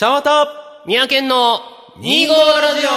[0.00, 0.46] 茶わた
[0.86, 1.58] 三宅県の
[1.96, 2.90] 2号ラジオ。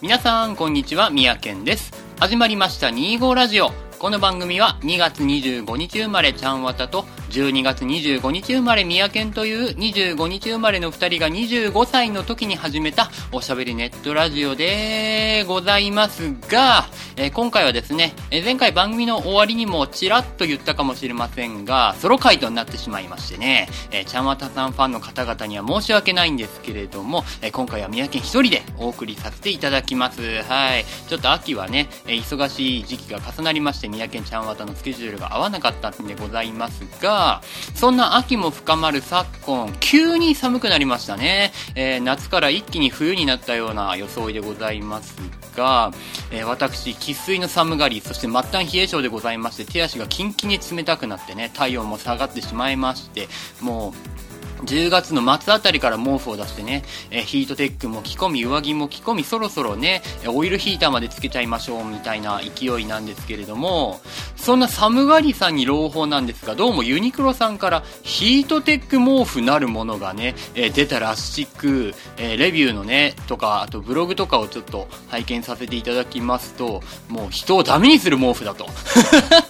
[0.00, 1.92] 皆さんこんにちは三宅県です。
[2.20, 3.72] 始まりました2号ラジオ。
[3.98, 7.04] この番組は2月25日生まれちゃんわたと
[7.36, 16.86] 12月25日生まれ宮健という25日生まれの2人が25歳の時に始めたおしゃべりネットラジオでございますが、
[17.18, 30.22] えー今回はですね、えー前回番組の終わりにもちらっと言ったかもしれませんが、ソロ回答になってしまいましてね、えーちゃんわたさんファンの方々には申し訳ないんですけれども、えー今回は宮健一人でお送りさせていただきます。
[30.44, 30.86] はい。
[31.06, 37.25] ちょっと秋はね、えー忙しい時期が重なりまして、宮健ちゃんわたのスケジュールが合わなかったんでございますが、
[37.74, 41.52] そんな秋も深まる昨今、急に寒くなりましたね。
[41.74, 45.16] えー夏から一気に冬になったような装いでございます
[45.56, 45.92] が、
[46.30, 53.28] えー私、生粋の寒がり、そして末端冷え性でございまして、手足がキンキンに冷たくなってね、体温も下がってしまいまして、
[53.60, 54.15] もう、
[54.64, 64.00] 10月の末あたりから毛布を出してね、えヒートテックも着込み、上着も着込み、そろそろね、オイルヒーターまでつけちゃいましょうみたいな勢いなんですけれども、
[64.36, 78.66] そんな寒がりさんに朗報なんですが、どうもユニクロさんからヒートテック毛布なるものがね、え出たらしく、えレビューのね、とか、あとブログとかをちょっと拝見させていただきますと、もう人をダメにする毛布だと。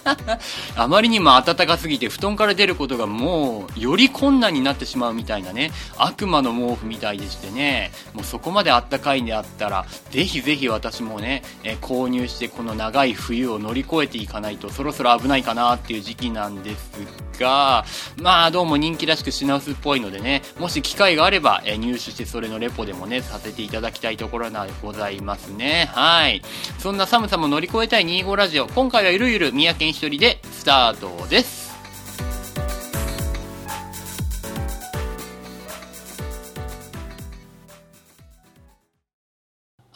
[0.75, 16.91] あまりにも暖かすぎて布団から出ることがもうより困難になってしまうしまうみたいなね悪魔の毛布みたいでしてねもうそこまであったかいんであったらぜひぜひ私もね、えー購入してこの長い冬を乗り越えていかないとそろそろ危ないかなっていう時期なんです
[17.39, 17.85] が
[18.17, 25.89] まあどうも人気らしく品薄っぽいのでねもし機会があれば、えー入手してそれのレポでもねさせていただきたいところがございますね。
[25.93, 26.41] はい。
[26.79, 31.66] そんな寒さも乗り越えたい25ラジオ今回はゆるゆる三宅一人でスタートです。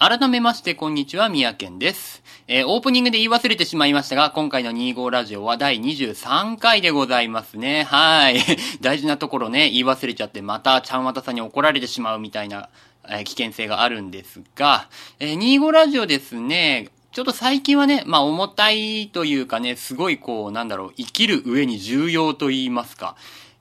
[0.03, 2.23] 改めまして、こんにちは、みやけんです。
[2.47, 7.83] えーオープニングで言い忘れてしまいましたが、今回の25ラジオは第23回でございますね。
[7.83, 8.41] はい。
[8.81, 12.69] 大事なところね、言い忘れちゃって、また、ちゃんわたさんに怒られてしまうみたいな、
[13.07, 14.89] えー危険性があるんですが、
[15.19, 23.15] えー25ラジオですね、ちょっと最近はね、まあ重たいというかね、すごいこう、なんだろう、生きる上に重要と言いますか、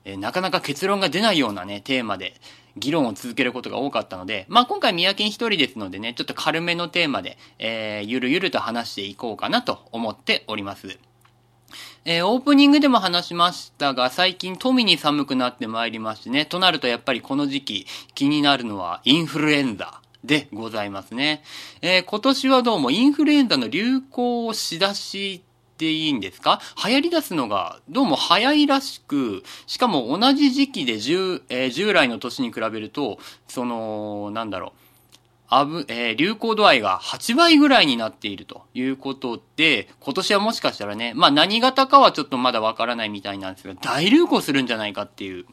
[0.05, 2.33] えーなかなか結論が出ないようなね、テーマで、
[2.77, 10.97] 議論を続けることが多かったので、まあ今回宮県一人ですのでね、ちょっと軽めのテーマで、えー、ゆるゆると話していこうかなと思っております。
[12.03, 20.01] えーオープニングでも話しましたが、最近富に寒くなってまいりましてね、となるとやっぱりこの時期気になるのはインフルエンザ。
[20.23, 21.41] でございますね。
[21.81, 25.43] えー今年はどうもインフルエンザの流行をしだし
[25.81, 26.61] っていいんですか？
[26.87, 34.71] 流行り出すのがどうも早いらしく、しかも同じ時期で従,、えー従来の年に比べると、その、なんだろう、
[35.47, 45.45] あぶ、えー流行度合いが8倍ぐらいになっているということで、今年はもしかしたらね、まあ何型かはちょっとまだわからないみたいなんですが、大流行するんじゃないかっていう、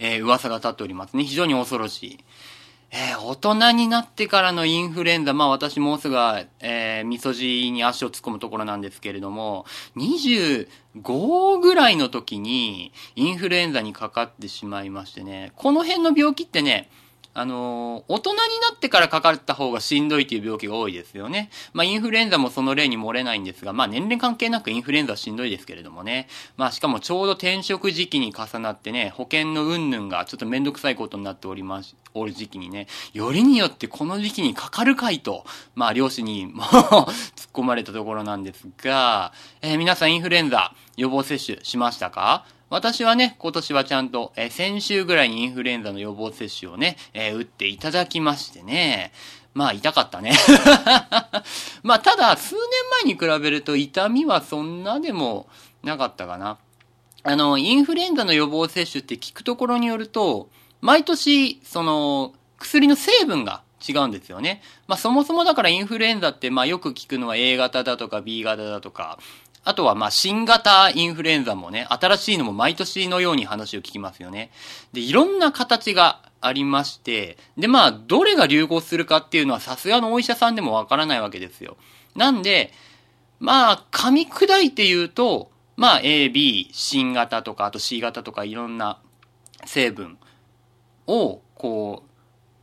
[0.00, 1.22] えー噂が立っておりますね。
[1.24, 2.18] 非常に恐ろしい。
[2.92, 6.16] えー大人になってからのインフルエンザ、まあ私もうすぐ、
[6.58, 9.64] えー、みそじに足を突っ込むところなんですけれども、
[9.96, 16.90] 25ぐらいの時にインフルエンザにかかってしまいましてね、この辺の病気ってね、
[17.32, 21.50] あの大人になってからかかった方がしんどいっていう病気が多いですよね。
[21.72, 26.28] まあ、インフルエンザもその例に漏れないんですが、まあ、年齢関係なくインフルエンザはしんどいですけれどもね。
[26.56, 35.44] まあ、しかもちょうど転職時期に重なってね、保険の云々がちょっとめんどくさいことになっております、おる時期にね、よりによってこの時期にかかるかいと、
[35.76, 37.06] まあ、漁師にも突っ
[37.52, 42.44] 込まれたところなんですが、えー皆さんインフルエンザ予防接種しましたか？
[42.70, 49.12] 私はね、今年はちゃんと、えー先週ぐらいにインフルエンザの予防接種をね、えー打っていただきましてね。
[49.54, 50.32] まあ、痛かったね。
[51.82, 52.62] まあ、ただ、数年
[53.04, 55.48] 前に比べると痛みはそんなでも
[55.82, 56.58] なかったかな。
[57.24, 60.48] あの、インフルエンザの予防接種って聞くところによると、
[60.80, 64.62] 毎年、その、薬の成分が違うんですよね。
[64.86, 69.18] まあ、そもそもだからインフルエンザって、まあ、よく聞くのは A 型だとか B 型だとか、
[69.64, 74.50] あとは、ま、新型インフルエンザもね、新しいのも毎年のように話を聞きますよね。
[74.92, 81.76] で、いろんな形がありまして、で、まあ、どれが流行するかっていうのはさすがのお医者さんでもわからないわけですよ。
[82.16, 82.72] なんで、
[83.38, 89.00] まあ、噛み砕いて言うと、まあ、A、B、新型とか、あと C 型とかいろんな
[89.66, 90.18] 成分
[91.06, 92.10] を、こう、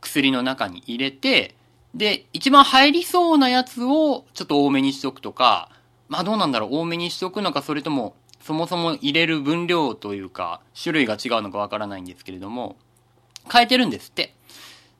[0.00, 1.54] 薬の中に入れて、
[1.94, 5.70] で、一番入りそうなやつをちょっと多めにしとくとか、
[6.08, 12.76] まあどうなんだろう、多めにしとくのか、それとも、そもそも入れる分量というか、種類が違うのかわからないんですけれども、
[13.50, 14.34] 変えてるんですって。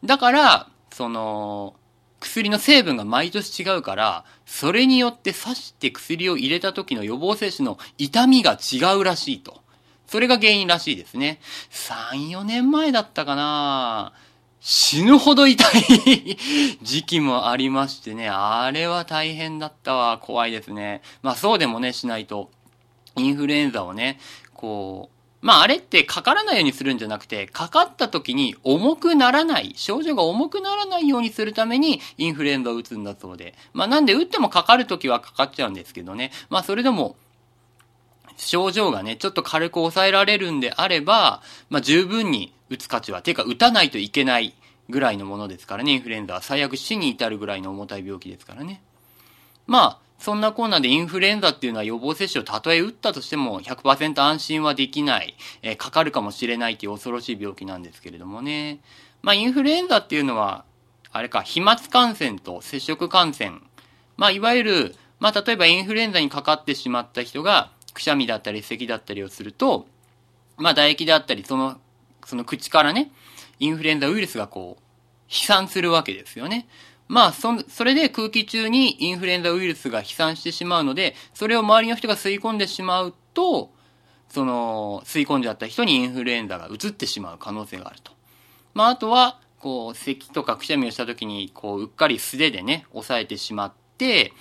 [0.04, 1.74] だから、その、
[2.20, 9.60] 薬の成分が毎年違うから、それによって刺して薬を入れた時の予防接種の痛みが違うらしいと。
[10.06, 11.38] それが原因らしいですね。
[11.70, 14.27] 3、4年前だったかなぁ
[14.60, 16.36] 死ぬほど痛い
[16.82, 20.18] 時期もありましてね、あれは大変だったわ。
[20.18, 21.02] 怖いですね。
[21.22, 22.50] まあそうでもね、しないと。
[23.16, 24.18] インフルエンザをね、
[24.54, 33.54] こう、まああれってかからないようにするんじゃなくて、かかった時に重くならない、症状が重くならないようにするためにインフルエンザを打つんだそうで。
[33.72, 36.32] まあなんで打ってもかかる時はかかっちゃうんですけどね。
[36.50, 37.16] まあそれでも、
[38.36, 44.54] 症状がね、ちょっと軽く抑えられるんであれば、まあ十分に打つ価値は、ていうか打たないといけない
[44.88, 48.82] ぐらいのものですからね、インフルエンザは最悪死に至るぐらいの重たい病気ですからね。
[49.66, 58.80] まあ、そんなコーナーでインフルエンザっていうのは予防接種をたとえ打ったとしても100%安心はできない、えー、かかるかもしれないっていう恐ろしい病気なんですけれどもね。
[59.22, 60.64] まあインフルエンザっていうのは、
[61.10, 63.60] あれか、飛沫感染と接触感染。
[64.16, 69.86] まあいわゆる、まあ例えばインフルエンザにかかってしまった人が、くしゃみだったり咳だったりをすると、
[70.56, 71.78] まあ唾液であったり、その、
[72.28, 73.10] その口からね、
[73.58, 74.82] インフルエンザウイルスがこう、
[75.28, 76.68] 飛散するわけですよね。
[77.08, 83.70] まあ、そ、それで空気中にインフルエンザウイルスが飛散してしまうので、それを周りの人が吸い込んでしまうと、
[84.28, 88.12] その、吸い込んじゃった人にインフルエンザが移ってしまう可能性があると。
[88.74, 94.34] まあ、あとは、こう、咳とかくしゃみをした時に、こう、うっかり素手でね、押さえてしまって、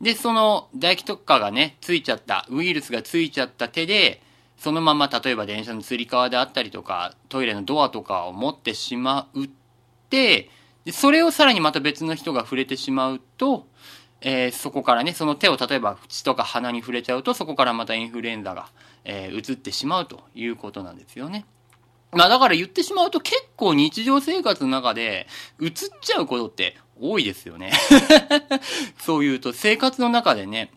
[0.00, 4.22] で、その、唾液とかがね、ついちゃった、ウイルスがついちゃった手で、
[4.64, 9.50] そのまま、例えば電車のつり革であったりとか、トイレのドアとかを持ってしまうっ
[10.08, 10.48] て、
[10.86, 13.66] で、それをさらにまた別の人が触れてしまうと、
[14.22, 18.70] えー、そこからね、その手を例えば口とか鼻に触れちゃうと、そこからまたインフルエンザが、
[19.04, 21.44] えー、移ってしまうということなんですよね。
[22.12, 25.26] まあだから言ってしまうと結構日常生活の中で
[25.60, 27.70] 移っちゃうことって多いですよね。
[28.98, 30.70] そう言うと生活の中でね、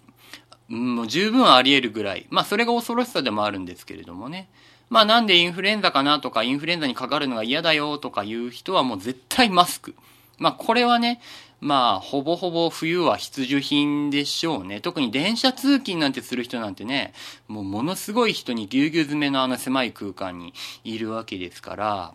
[0.70, 2.26] もう十分あり得るぐらい。
[2.30, 4.50] まあそれが恐ろしさでもあるんですけれどもね。
[4.90, 9.96] まあなんでインフルエンザかなとか、インフルエンザにかかるのが嫌だよとかいう人はもう絶対マスク。
[10.38, 11.22] まあこれはね、
[11.60, 14.80] まあほぼほぼ冬は必需品でしょうね。
[14.80, 17.14] 特に電車通勤なんてする人なんてね、
[17.48, 20.54] もうものすごい人にぎゅうぎゅう詰めのあの狭い空間に
[20.84, 22.14] いるわけですから、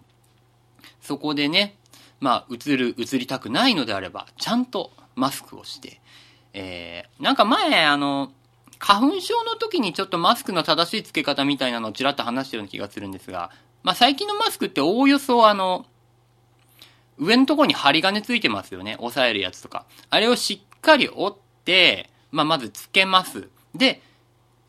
[1.01, 1.77] そこでね、
[2.21, 6.01] まあ映る、映りたくないのであれば、ちゃんとマスクをして、
[6.55, 8.31] えー、なんか前あの、
[8.85, 13.53] 花粉症の時にちょっとマスクの正しい付け方みたいなのをちらっと話してるような気がするんですが、
[13.85, 15.87] まあ、最近のマスクっておおよそあの、
[17.17, 18.97] 上のところに針金ついてますよね。
[18.99, 19.87] 押さえるやつとか。
[20.11, 23.49] あれをしっかり折って、まあ、まずつけます。
[23.73, 24.03] で、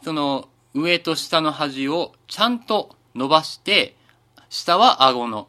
[0.04, 3.96] その、上と下の端をちゃんと伸ばして、
[4.48, 5.48] 下は顎の、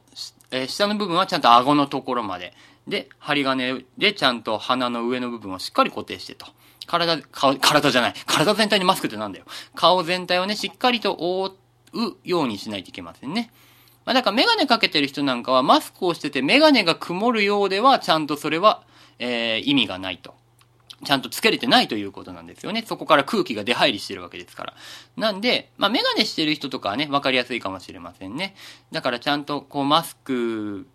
[0.50, 2.55] え、下の部分はちゃんと顎のところまで。
[2.88, 6.46] で、針金でちゃんと鼻の上の部分をしっかり固定してと。
[6.86, 8.14] 体、顔、体じゃない。
[8.26, 9.44] 体全体にマスクってなんだよ。
[9.75, 11.56] 顔全体をね、しっかりと覆
[11.92, 13.50] うようにしないといけませんね。
[14.04, 18.82] まあ、だからメガネかけてる人なんかはマスクをしててメガネが曇るようではちゃんとそれは、
[19.19, 20.34] えー、意味がないと。
[21.05, 22.82] ちゃんとつけれてないということなんですよね。
[22.86, 24.74] そこから空気が出入りしてるわけですから。
[25.17, 28.55] なんで、まあ、メガネしてる人とかはね、わかりやすいかもしれませんね。
[28.91, 30.86] だからちゃんと、こう、マスク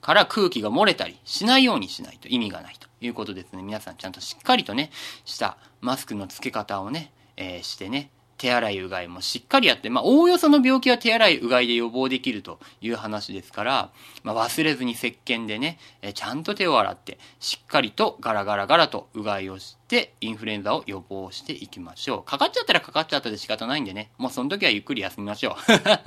[0.00, 2.88] から空気が漏れたりしないようにしないと意味がないと。
[3.06, 3.62] いうことですね。
[3.62, 4.90] 皆さんちゃんとしっかりとね、
[5.24, 8.10] したマスクの付け方をね、えー、してね、
[8.42, 13.90] 手洗いうがいもしっかりやって、まあ、おおよその病気は手洗いうがいで予防できるという話ですから、
[14.24, 19.81] まあ、忘れずに石鹸でね、えちゃんと手を洗って、しっかりとガラガラガラとうがいをして、
[20.20, 22.22] インフルエンザを予防していきましょう。
[22.22, 25.54] かかっちゃったらかかっちゃったで仕方ないんでね、もうその時はゆっくり休みましょう。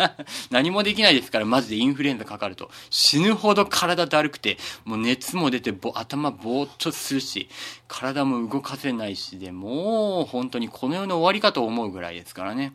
[0.49, 2.71] 何もできないですから、マジでインフルエンザかかると。
[2.89, 7.49] 死ぬほど体だるくて、もう熱も出てぼ、頭ぼーっとするし、
[7.87, 12.73] 体も動かせないしで、もう本当にこの世の終わりかと思うぐらいですからね。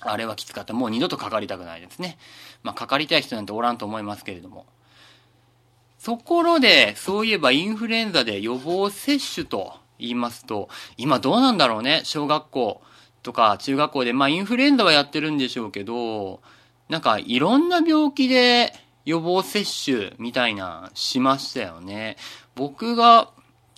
[0.00, 0.72] あれはきつかった。
[0.72, 2.18] もう二度とかかりたくないですね。
[2.62, 4.66] まあ、かかりたい人なんておらんと思いますけれども。
[6.02, 12.02] ところで、そういえばインフルエンザで予防接種と言いますと、今どうなんだろうね。
[12.04, 12.82] 小学校
[13.22, 16.40] とか中学校で、まあインフルエンザはやってるんでしょうけど、
[16.88, 18.72] なんかいろんな病気で
[19.04, 22.16] 予防接種みたいなしましたよね。
[22.54, 23.30] 僕が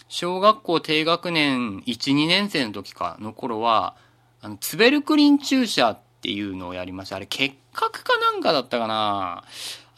[0.09, 3.97] 小学校低学年1、2年生の時かの頃は、
[4.43, 7.17] あの、ツベルクリン注射っていうのをやりました。
[7.17, 9.45] あれ血覚かなんかだったかな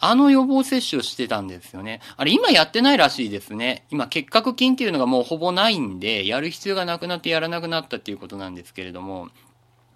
[0.06, 2.00] あの予防接種をしてたんですよね。
[2.16, 3.86] あれ今やってないらしいですね。
[3.90, 9.28] 今結核菌っていうのがもうほぼないんで、やる必要がなくなってやらなくなったっていうことなんですけれども、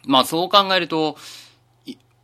[0.06, 1.16] まあそう考えると、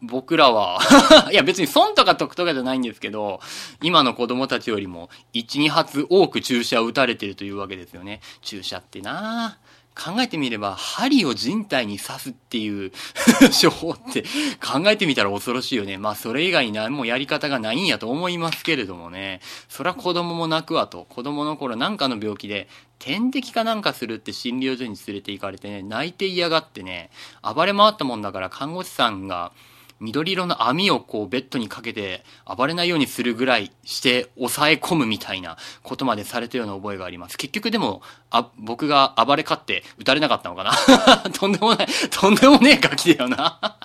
[0.01, 0.81] 僕らは
[1.33, 3.41] いや別に損とか得とかじゃないんですけど、
[3.83, 8.21] 今の子供たちよりも1、2発多く注射を打たれてるというわけですよね。
[8.41, 9.64] 注射ってなぁ
[9.95, 12.91] 考えてみれば、針を人体に刺すっていう
[13.63, 14.23] 処方って
[14.61, 15.99] 考えてみたら恐ろしいよね。
[15.99, 19.41] まあそれ以外に何もやり方がないんやと思いますけれどもね。
[19.69, 21.07] そりゃ子供も泣くわと。
[21.09, 27.11] 子供の頃なんかの病気で点滴かなんかするって診療所に連れて行かれてね、泣いて嫌がってね、
[27.43, 29.53] 暴れ回ったもんだから看護師さんが、
[30.01, 37.39] 緑色の網をこうベッドにかけて暴れないようにするぐらいして抑え込むみたいなことまでされたような覚えがあります。
[37.39, 40.73] 結局でも、あ、僕が暴れ勝って撃たれなかったのかな？
[41.33, 43.79] とんでもない、とんでもねえガキだよな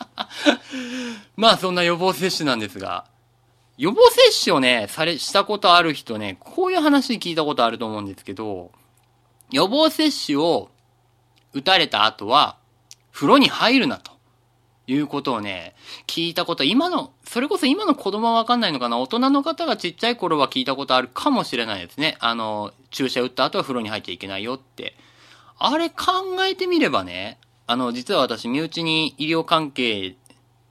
[1.38, 3.06] まあそんな予防接種なんですが、
[3.78, 8.72] 予防接種をね、され、したことある人ね、こういう話聞いたことあると思うんですけど、
[9.52, 10.70] 予防接種を
[11.54, 12.58] 打たれた後は、
[13.14, 14.19] 風呂に入るなと。
[14.94, 15.76] いうことをね、
[16.08, 18.98] 聞いたこと、今の、それこそ今の子供はわかんないのかな？
[18.98, 22.18] 大人の方がちっちゃい頃は聞いたことあるかもしれないですね。
[22.20, 24.96] あの、注射打った後は風呂に入っちゃいけないよって。
[25.60, 25.96] あれ考
[26.42, 30.16] えてみればね、あの、実は私、身内に医療関係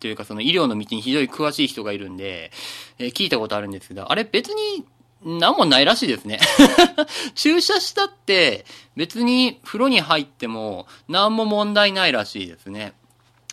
[0.01, 2.51] というかその医療の道に非常に詳しい人がいるんで、
[2.99, 4.85] えー、聞いたことあるんですけど、あれ別に
[5.25, 6.41] 何もないらしいですね。
[7.35, 8.65] 注射したって
[8.97, 12.95] 別に風呂に入っても何も問題ないらしいですね。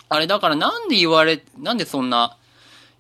[0.10, 2.38] あれだからなんで言われ、なんでそんな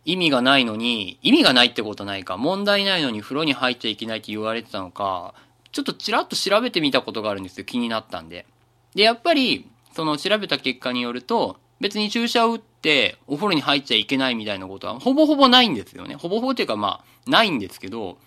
[0.05, 5.33] 意味がないのに、意味がないってことないか、問題ないのに風呂に入っちゃいけないって言われてたのか、
[5.71, 7.65] ちょっとちらっと調べてみたことがあるんですよ。
[7.65, 8.45] 気になったんで。
[8.93, 16.15] で、やっぱり、その調べた結果によると、別に注射を打ってお風呂に入っちゃいけないみたいなことはほぼほぼないんですよね。
[16.15, 18.17] ほぼほぼっていうかまあ、ないんですけど、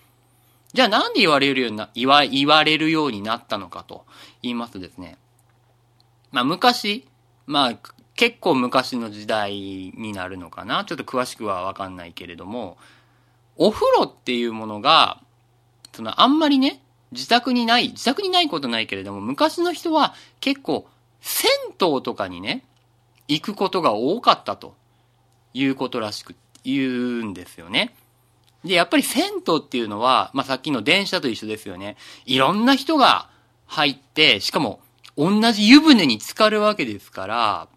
[0.75, 4.04] じゃあなんで言われるような、言わ、言われるようになったのかと
[4.42, 5.16] 言いますとですね。
[6.30, 7.06] まあ昔、
[7.47, 7.78] まあ、
[8.19, 10.85] 結構昔の時代になるのかな？
[10.85, 12.77] ちょっと詳しくはわかんないけれども、
[13.57, 15.23] お風呂っていうものが、
[15.93, 16.83] そのあんまりね、
[17.13, 20.89] 自宅にない、自宅にないことないけれども、昔の人は結構
[21.21, 22.65] 銭湯とかにね、
[23.29, 24.75] 行くことが多かったと
[25.55, 26.35] いうことらしく
[26.65, 27.95] 言うんですよね。
[28.65, 31.97] で、やっぱり銭湯っていうのは、まあ、さっきの電車と一緒ですよね。
[32.27, 33.31] いろんな人が
[33.67, 34.81] 入って、しかも
[35.17, 37.69] 同じ湯船に浸かるわけですから、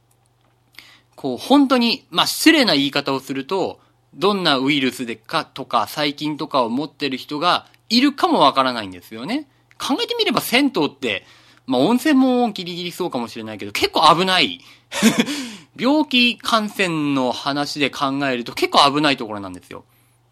[1.21, 3.79] こう、本当に、まあ、失礼な言い方をすると、
[4.15, 9.47] どんなウイルスでかとか細菌とかを持ってる人がいるかもわからないんですよね。
[9.77, 11.23] 考えてみれば銭湯って、
[11.67, 14.61] まあ、温泉もギリギリそうかもしれないけど、結構危ない。
[15.77, 19.85] 病気感染の話で考えると結構危ないところなんですよ。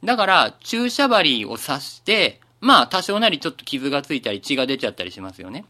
[0.04, 5.66] だから、注射針を刺して、まあ、多少なりちょっと傷がついたり血が出ちゃったりしますよね。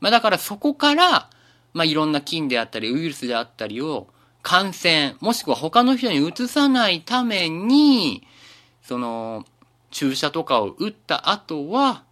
[0.00, 1.30] まあ、だからそこから、
[1.72, 4.08] まあ、いろんな菌であったり、ウイルスであったりを、
[4.42, 8.26] 感染、もしくは他の人に移さないために、
[8.82, 9.44] その、
[9.90, 12.04] 注射とかを打った後は、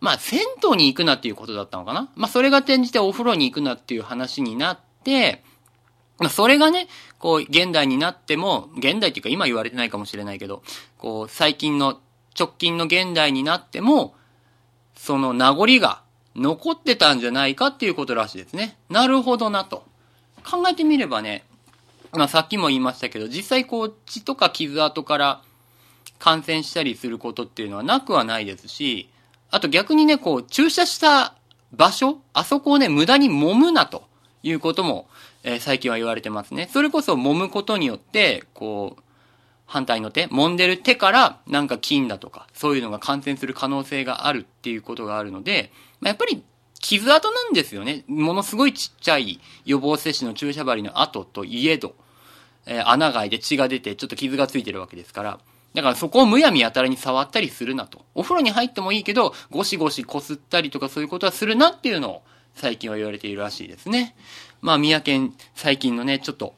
[0.00, 5.42] まあ、銭湯に行くなっていうことだったのかなまあ、それが転じてお風呂に行くなっていう話になって、
[6.18, 6.88] まあ、それがね、
[7.18, 10.62] こう、現代になっても、現代っていうか今言われてないかもしれないけど、
[10.98, 12.00] こう、最近の、
[12.38, 14.14] 直近の現代になっても、
[14.96, 16.02] その名残が
[16.36, 18.76] 残ってたんじゃないかっていうことらしいですね。
[18.88, 19.84] なるほどなと。
[20.44, 21.44] 考えてみればね、
[22.14, 25.42] まあさっきも言いましたけど、実際こう血とか傷跡から
[26.18, 29.08] 感染したりすることっていうのはなくはないですし、
[29.50, 31.34] あと逆にね、こう注射した
[31.72, 34.04] 場所、あそこをね、無駄に揉むなと
[34.42, 35.08] いうことも、
[35.42, 36.68] えー、最近は言われてますね。
[36.72, 39.02] それこそ揉むことによって、こう、
[39.66, 46.42] 反対の手、揉んでる手からなんか菌だとか、そういうのが感染する可能性があるっていうことがあるので、まあ、やっぱり
[46.84, 48.04] 傷跡なんですよね。
[48.08, 51.94] ものすごいちっちゃい予防接種の注射針の跡といえど、
[52.66, 55.40] えー、穴が開いて血が出てちょっと傷がついてるわけですから、
[55.72, 58.04] だからそこをむやみやたらに触ったりするなと。
[58.14, 62.22] お風呂に入ってもいいけど、ゴシゴシ擦ったりとかそういうことはするなっていうのを
[62.54, 64.14] 最近は言われているらしいですね。
[64.60, 66.54] まあ、宮県最近のね、ちょっと、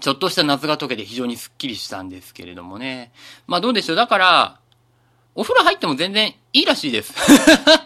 [0.00, 3.10] ちょっとした夏が溶けて非常にスッキリしたんですけれどもね。
[3.48, 3.96] まあどうでしょう？
[3.96, 4.60] だから、
[5.34, 7.14] お風呂入っても全然いいらしいです。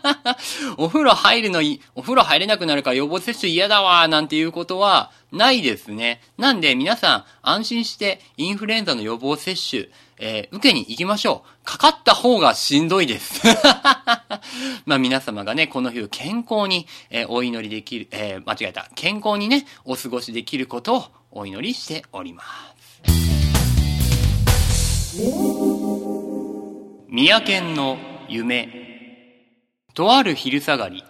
[0.78, 6.22] お風呂入るのい、お風呂入れなくなるから予防接種嫌だわなんていうことはないですね。
[6.38, 11.48] なんで皆さん安心してインフルエンザの予防接種、えー、受けに行きましょう。
[11.64, 13.42] かかった方がしんどいです。
[14.86, 18.88] まあ皆様がね、この日を健康に、えー、お祈りできる、えー、間違えた。
[18.94, 22.74] 健康にね、お過ごしできることをお祈りしております。
[27.16, 27.96] 宮県の
[28.28, 29.46] 夢。
[29.94, 31.04] とある昼下がり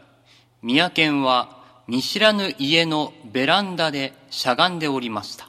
[0.60, 5.48] 宮県は見知らぬ家のベランダでしゃがんでおりました。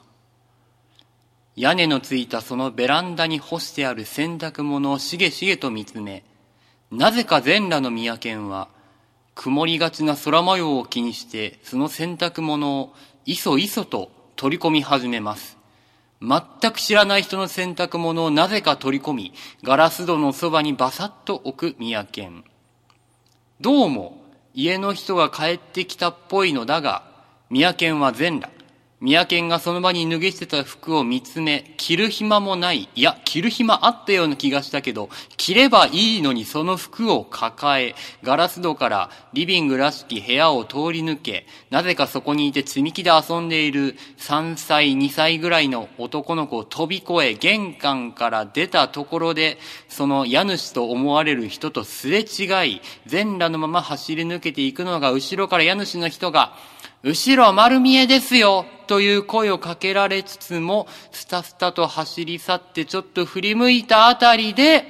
[1.56, 6.24] 屋根のついたそのベランダに干してある洗濯物をしげしげと見つめ
[6.90, 8.68] なぜか全裸の宮県は
[9.34, 12.94] 曇りがちな空模様を気にしてその洗濯物を
[13.26, 15.58] いそいそと取り込み始めます。
[16.22, 22.44] 全く知らない人の洗濯物をなぜか取り込み、ガラス戸のそばにバサッと置く宮健。
[23.60, 24.22] どうも、
[24.54, 27.02] 家の人が帰ってきたっぽいのだが、
[27.50, 28.55] 宮健は全裸。
[29.02, 32.88] 宮健がその場に脱ぎ捨てた服を見つめ、着る暇もない。
[32.94, 49.58] いや、着る暇あったような気がしたけど、着ればいいのにその服を抱え、ガラス戸からリビングらしき部屋を通り抜け、なぜかそこにいて積み木で遊んでいる3歳、2歳ぐらいの男の子を飛び越え、玄関から出たところで、
[49.90, 56.56] その家主と思われる人とすれ違い、全裸のまま走り抜けていくのが、後ろから家主の人が、
[57.02, 64.84] 後ろ丸見えですよという声をかけられつつも、スタスタと走り去ってちょっと振り向いたあたりで、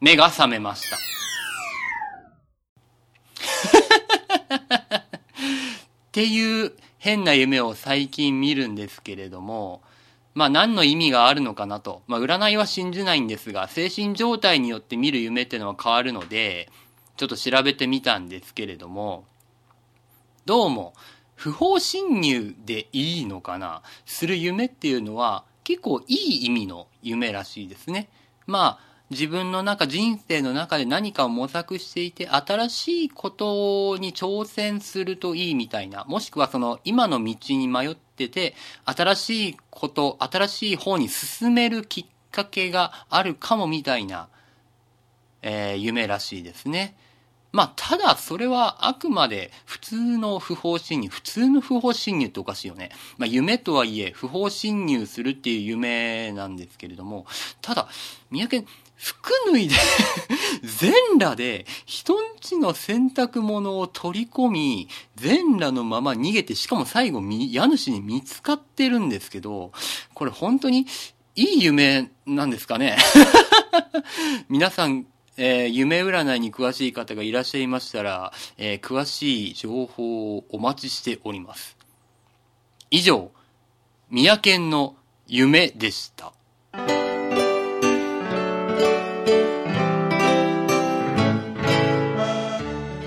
[0.00, 0.96] 目が覚めました。
[4.98, 5.00] っ
[6.12, 9.82] ていう変な夢を最近見るんですけれども、
[10.34, 12.02] まあ何の意味があるのかなと。
[12.06, 16.70] まあ占いは信じないんですが、精神状態によって見る夢っていうのは変わるので、
[17.16, 19.24] ちょっと調べてみたんですけれども、
[20.44, 20.94] どうも、
[21.38, 23.82] 不法侵入でいいのかな？
[24.04, 28.08] する夢っていうのは結構いい意味の夢らしいですね。
[28.46, 28.80] まあ、
[29.10, 38.54] 自分の中、人生の中で何かを模索していて、新しいことに挑戦するといいみたいな、もしくはその今の道に迷ってて、
[38.84, 44.28] 新しいこと、新しい方に進めるきっかけがあるかもみたいな、
[45.42, 46.96] えー、夢らしいですね。
[47.50, 51.08] まあ、ただ、それはあくまで普通の不法侵入。
[51.08, 52.90] 普通の不法侵入っておかしいよね。
[53.16, 57.26] まあ、夢とはいえ、不法侵入するっていう夢なんですけれども、
[57.62, 57.88] ただ、
[58.30, 59.74] 三宅、服脱いで
[60.64, 69.72] 全裸で、人んちの洗濯物を取り込み、全裸のまま逃げて、しかも最後、家主に見つかってるんですけど、
[70.14, 70.86] これ本当に
[71.36, 72.98] いい夢なんですかね
[74.50, 75.06] 皆さん、
[75.40, 81.76] えー、夢占いに詳しい方がいらっしゃいましたら、えー、詳しい情報をお待ちしております。
[82.90, 83.30] 以上、
[84.10, 84.96] 宮県の
[85.28, 86.32] 夢でした。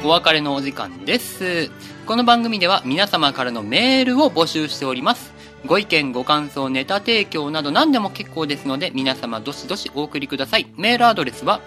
[0.03, 1.69] お別れのお時間です。
[2.05, 5.40] この番組では皆様からのメールを募集しております。
[5.65, 10.65] ご意見、ご感想、ネタ提供など何でも結構ですので、皆様どしどしお送りください。
[10.75, 11.61] メールアドレスは、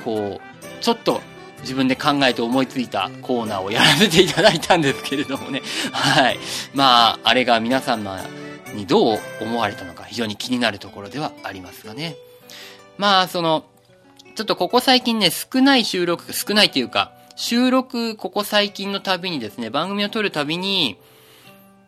[0.03, 1.21] こう、ちょっと
[1.61, 5.61] 自分で考えて思いついたコーナーをやらせていただいたんですけれどもね。
[5.91, 6.39] はい。
[6.73, 8.21] まあ、あれが皆様
[8.73, 12.15] にどう思われたのか非常に気になるところではありますがね。
[12.97, 13.65] まあ、その、
[14.35, 20.97] ちょっとここ最近ね、少ない収録、少ないっていうか、収録、ここ最近のたびにですね、番組を撮るたびに、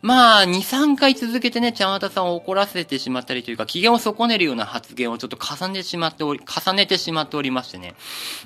[0.00, 7.94] まあ、2、3回続けてね、ちゃんわたさんを怒らせてしまったりというか、機嫌を損ねるような発言をちょっと重ねてしまっており、重ねてしまっておりましてね。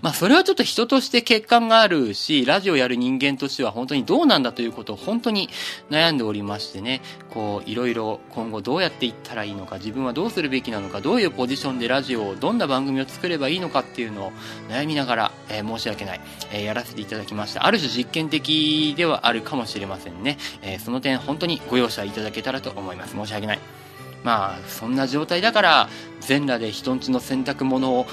[0.01, 5.51] まあ、それはちょっと人として欠陥があるし、ラジオやる人間としては本当にどうなんだということを本当に
[5.91, 14.33] 悩んでおりましてね、こう、いろいろ今後どうやっていったらいいのか、自分はどうするべきなのか、どういうポジションでラジオを、どんな番組を作ればいいのかっていうのを
[14.71, 17.67] 悩みながら、えー、申し訳ない、えー、やらせていただきました。
[17.67, 20.39] ある種実験的ではあるかもしれませんね。
[20.63, 23.15] えー、その点本当当にご容赦いただけたらと思います。
[23.15, 23.59] 申し訳ない。
[24.25, 25.89] まあ、そんな状態だから、
[26.21, 28.07] 全裸で人んちの洗濯物を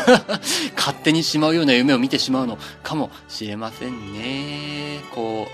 [0.74, 5.00] 勝手にしまうような夢を見てしまうのかもしれませんね。
[5.14, 5.46] こ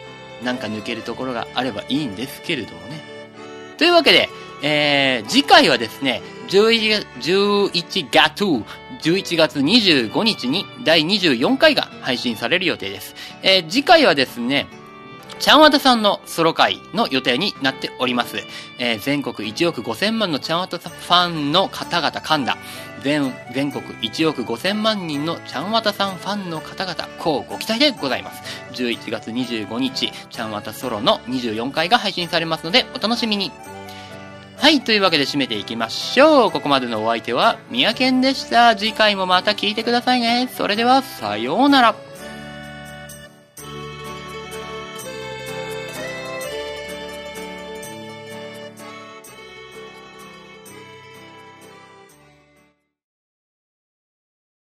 [0.42, 3.04] う、なんか抜けるところがあればいいんですけれどもね。
[3.78, 4.28] というわけで、
[4.62, 13.16] えー、次回はですね、11, 11月、11月25日に第24回が配信される予定です。
[13.42, 14.66] えー、次回はですね、
[15.40, 18.36] ちゃんわたさんのソロ会の予定になっております。
[18.78, 22.58] えー、全国1億5000万のちゃんわたファンの方々噛んだ。
[23.02, 28.42] 全、全国1億5000万人のちゃんわたさんファンの方々、こうご期待でございます。
[28.74, 33.50] 11月25日、ちゃんわたソロの24回が配信されますので、お楽しみに。
[34.58, 36.50] はい、というわけで締めていきましょう。
[36.50, 38.76] ここまでのお相手は、みやけんでした。
[38.76, 40.50] 次回もまた聞いてくださいね。
[40.54, 42.09] それでは、さようなら。